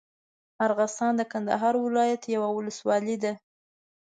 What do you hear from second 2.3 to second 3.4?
یوه اولسوالي ده.